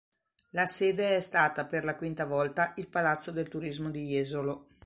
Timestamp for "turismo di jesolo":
3.49-4.67